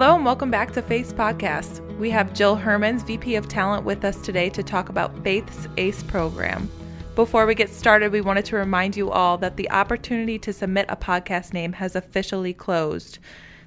[0.00, 1.84] Hello and welcome back to Faith's Podcast.
[1.98, 6.04] We have Jill Hermans, VP of Talent, with us today to talk about Faith's ACE
[6.04, 6.70] program.
[7.16, 10.86] Before we get started, we wanted to remind you all that the opportunity to submit
[10.88, 13.18] a podcast name has officially closed.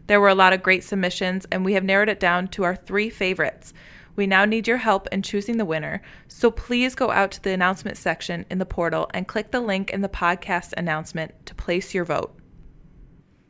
[0.08, 2.78] There were a lot of great submissions, and we have narrowed it down to our
[2.78, 3.74] three favorites.
[4.16, 7.52] We now need your help in choosing the winner, so please go out to the
[7.52, 11.94] announcement section in the portal and click the link in the podcast announcement to place
[11.94, 12.34] your vote.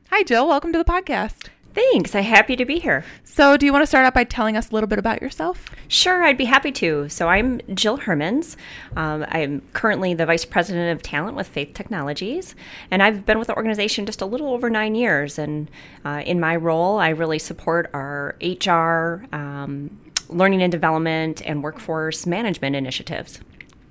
[0.10, 0.48] Hi, Jill.
[0.48, 1.50] Welcome to the podcast.
[1.74, 2.14] Thanks.
[2.16, 3.06] I'm happy to be here.
[3.24, 5.66] So, do you want to start out by telling us a little bit about yourself?
[5.88, 7.08] Sure, I'd be happy to.
[7.08, 8.58] So, I'm Jill Hermans.
[8.98, 12.56] Um, I'm currently the Vice President of Talent with Faith Technologies,
[12.90, 15.40] and I've been with the organization just a little over nine years.
[15.40, 15.72] And
[16.04, 19.98] uh, in my role, I really support our HR, um,
[20.28, 23.40] learning and development, and workforce management initiatives.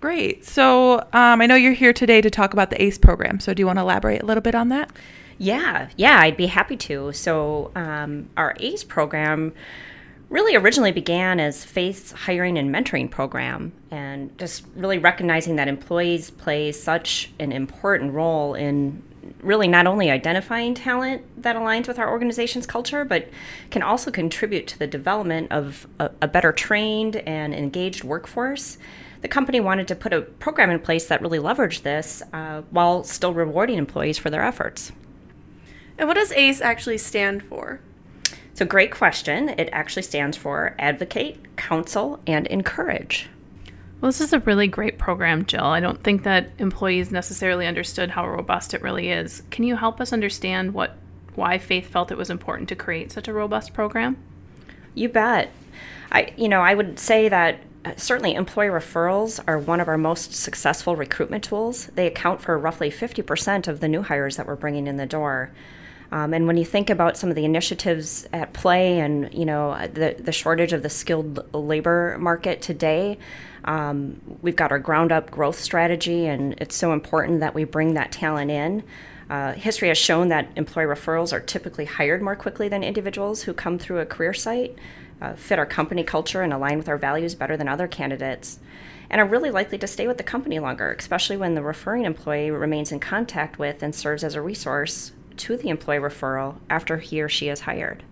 [0.00, 0.46] Great.
[0.46, 3.38] So, um, I know you're here today to talk about the ACE program.
[3.38, 4.90] So, do you want to elaborate a little bit on that?
[5.37, 7.12] Yeah, yeah, I'd be happy to.
[7.12, 9.52] So, um, our ACE program
[10.30, 16.30] really originally began as Faith's hiring and mentoring program, and just really recognizing that employees
[16.30, 19.02] play such an important role in
[19.43, 23.28] really not only identifying talent that aligns with our organization's culture, but
[23.71, 28.78] can also contribute to the development of a, a better trained and engaged workforce
[29.21, 33.04] the company wanted to put a program in place that really leveraged this uh, while
[33.04, 34.93] still rewarding employees for their efforts.
[35.99, 37.80] And what does ACE actually stand for?
[38.51, 39.51] It's a great question.
[39.51, 43.29] It actually stands for Advocate, Counsel, and Encourage.
[44.01, 45.65] Well, this is a really great program, Jill.
[45.65, 49.43] I don't think that employees necessarily understood how robust it really is.
[49.51, 50.96] Can you help us understand what
[51.34, 54.16] why Faith felt it was important to create such a robust program?
[54.95, 55.51] You bet.
[56.10, 59.96] I you know, I would say that uh, certainly employee referrals are one of our
[59.96, 61.87] most successful recruitment tools.
[61.87, 65.50] They account for roughly 50% of the new hires that we're bringing in the door.
[66.12, 69.87] Um, and when you think about some of the initiatives at play and you know
[69.87, 73.19] the, the shortage of the skilled labor market today,
[73.65, 77.94] um, we've got our ground up growth strategy, and it's so important that we bring
[77.94, 78.82] that talent in.
[79.28, 83.55] Uh, history has shown that employee referrals are typically hired more quickly than individuals who
[83.55, 84.76] come through a career site,
[85.20, 88.58] uh, fit our company culture, and align with our values better than other candidates,
[89.10, 92.50] and are really likely to stay with the company longer, especially when the referring employee
[92.50, 97.20] remains in contact with and serves as a resource to the employee referral after he
[97.20, 98.04] or she is hired.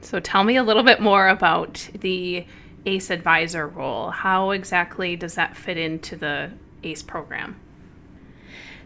[0.00, 2.46] So tell me a little bit more about the
[2.86, 4.10] ACE advisor role.
[4.10, 6.52] How exactly does that fit into the
[6.82, 7.60] ACE program?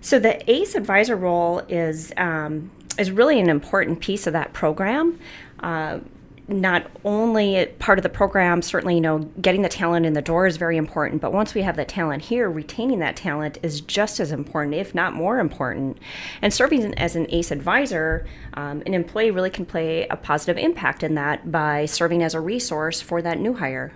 [0.01, 5.19] So the ACE advisor role is um, is really an important piece of that program.
[5.61, 6.01] Uh,
[6.49, 10.47] not only part of the program, certainly, you know, getting the talent in the door
[10.47, 14.19] is very important, but once we have the talent here, retaining that talent is just
[14.19, 15.99] as important, if not more important.
[16.41, 21.03] And serving as an ACE advisor, um, an employee really can play a positive impact
[21.03, 23.93] in that by serving as a resource for that new hire.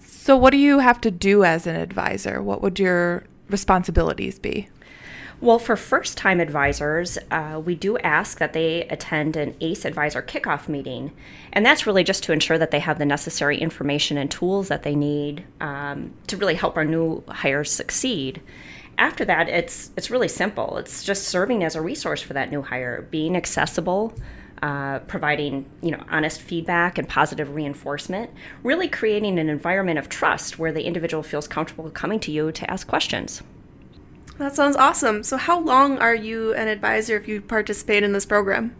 [0.00, 2.40] So, what do you have to do as an advisor?
[2.40, 4.68] What would your responsibilities be?
[5.42, 10.22] Well, for first time advisors, uh, we do ask that they attend an ACE advisor
[10.22, 11.10] kickoff meeting.
[11.52, 14.84] And that's really just to ensure that they have the necessary information and tools that
[14.84, 18.40] they need um, to really help our new hires succeed.
[18.98, 20.76] After that, it's, it's really simple.
[20.76, 24.14] It's just serving as a resource for that new hire, being accessible.
[24.62, 28.30] Uh, providing you know honest feedback and positive reinforcement,
[28.62, 32.70] really creating an environment of trust where the individual feels comfortable coming to you to
[32.70, 33.42] ask questions.
[34.38, 35.22] That sounds awesome.
[35.22, 38.74] So, how long are you an advisor if you participate in this program?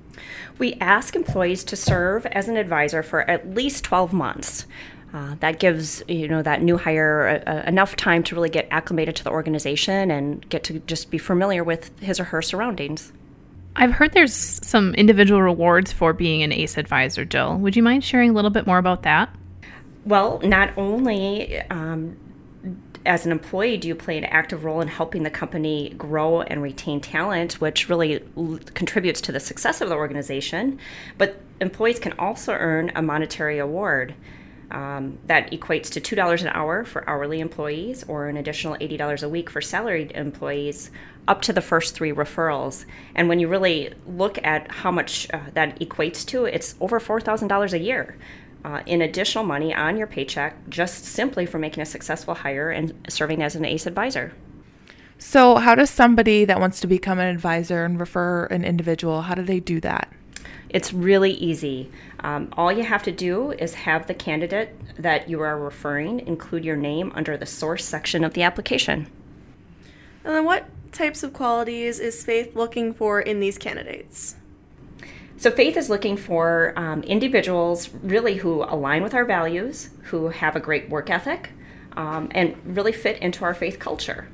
[0.58, 4.66] We ask employees to serve as an advisor for at least 12 months.
[5.14, 9.14] Uh, that gives you know that new hire uh, enough time to really get acclimated
[9.16, 13.12] to the organization and get to just be familiar with his or her surroundings.
[13.76, 17.56] I've heard there's some individual rewards for being an ACE advisor, Jill.
[17.58, 19.34] Would you mind sharing a little bit more about that?
[20.04, 22.16] Well, not only um,
[23.04, 26.62] as an employee, do you play an active role in helping the company grow and
[26.62, 30.78] retain talent, which really l- contributes to the success of the organization?
[31.18, 34.14] But employees can also earn a monetary award.
[34.70, 39.28] Um, that equates to $2 an hour for hourly employees or an additional $80 a
[39.28, 40.90] week for salaried employees
[41.28, 42.86] up to the first three referrals.
[43.14, 47.72] And when you really look at how much uh, that equates to, it's over $4,000
[47.72, 48.16] a year
[48.64, 52.94] uh, in additional money on your paycheck just simply for making a successful hire and
[53.08, 54.32] serving as an ACE advisor.
[55.18, 59.34] So, how does somebody that wants to become an advisor and refer an individual, how
[59.36, 60.12] do they do that?
[60.68, 61.90] It's really easy.
[62.20, 66.64] Um, all you have to do is have the candidate that you are referring include
[66.64, 69.06] your name under the source section of the application.
[70.24, 74.36] And then, what types of qualities is Faith looking for in these candidates?
[75.42, 80.54] So, Faith is looking for um, individuals really who align with our values, who have
[80.54, 81.50] a great work ethic,
[81.96, 84.28] um, and really fit into our faith culture.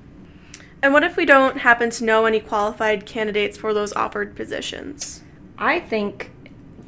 [0.83, 5.23] And what if we don't happen to know any qualified candidates for those offered positions?
[5.57, 6.31] I think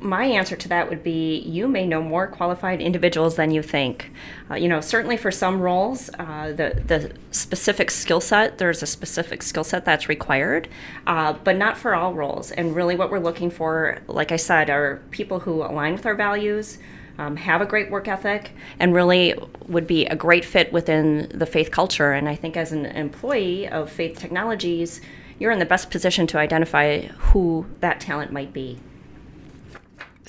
[0.01, 4.11] my answer to that would be you may know more qualified individuals than you think.
[4.51, 8.87] Uh, you know, certainly for some roles, uh, the, the specific skill set, there's a
[8.87, 10.69] specific skill set that's required,
[11.07, 12.51] uh, but not for all roles.
[12.51, 16.15] And really, what we're looking for, like I said, are people who align with our
[16.15, 16.79] values.
[17.19, 19.35] Um, have a great work ethic and really
[19.67, 22.13] would be a great fit within the faith culture.
[22.13, 25.03] And I think as an employee of Faith Technologies,
[25.39, 28.79] you're in the best position to identify who that talent might be.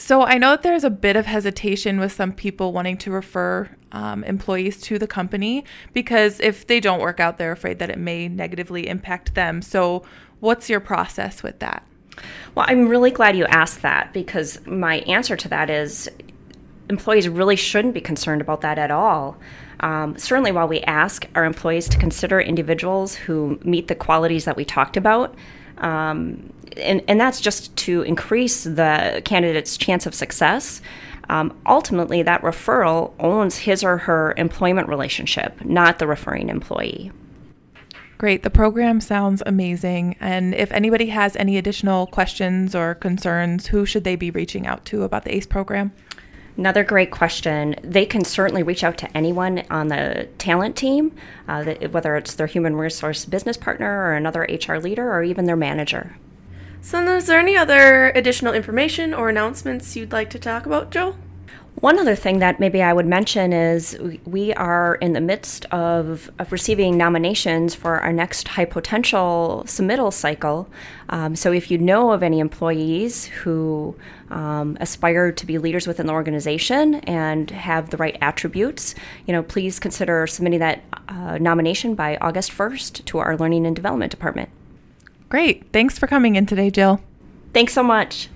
[0.02, 3.70] So I know that there's a bit of hesitation with some people wanting to refer
[3.92, 5.64] um, employees to the company
[5.94, 9.62] because if they don't work out, they're afraid that it may negatively impact them.
[9.62, 10.02] So,
[10.40, 11.86] what's your process with that?
[12.56, 16.10] Well, I'm really glad you asked that because my answer to that is
[16.90, 19.38] employees really shouldn't be concerned about that at all.
[19.82, 24.58] Um, certainly, while we ask our employees to consider individuals who meet the qualities that
[24.58, 25.36] we talked about,
[25.78, 30.82] um, and, and that's just to increase the candidate's chance of success.
[31.30, 37.12] Um, ultimately, that referral owns his or her employment relationship, not the referring employee.
[38.18, 38.44] Great.
[38.44, 40.16] The program sounds amazing.
[40.20, 44.86] And if anybody has any additional questions or concerns, who should they be reaching out
[44.86, 45.92] to about the ACE program?
[46.58, 47.76] Another great question.
[47.82, 51.16] They can certainly reach out to anyone on the talent team,
[51.48, 55.56] uh, whether it's their human resource business partner or another HR leader or even their
[55.56, 56.16] manager.
[56.84, 61.16] So, is there any other additional information or announcements you'd like to talk about, Joe?
[61.76, 66.30] One other thing that maybe I would mention is we are in the midst of,
[66.38, 70.70] of receiving nominations for our next high potential submittal cycle.
[71.10, 73.96] Um, so if you know of any employees who
[74.30, 78.94] um, aspire to be leaders within the organization and have the right attributes,
[79.26, 83.76] you know, please consider submitting that uh, nomination by August 1st to our Learning and
[83.76, 84.50] Development Department.
[85.32, 85.72] Great.
[85.72, 87.00] Thanks for coming in today, Jill.
[87.54, 88.28] Thanks so much.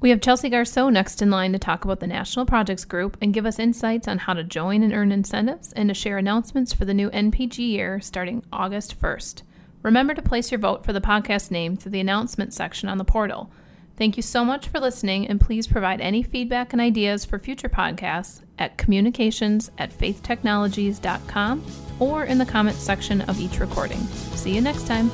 [0.00, 3.32] We have Chelsea Garceau next in line to talk about the National Projects Group and
[3.32, 6.84] give us insights on how to join and earn incentives and to share announcements for
[6.84, 9.42] the new NPG year starting August 1st.
[9.84, 13.04] Remember to place your vote for the podcast name through the announcement section on the
[13.04, 13.48] portal.
[13.96, 17.68] Thank you so much for listening, and please provide any feedback and ideas for future
[17.68, 21.64] podcasts at communications at faithtechnologies.com
[22.00, 24.00] or in the comments section of each recording.
[24.34, 25.12] See you next time.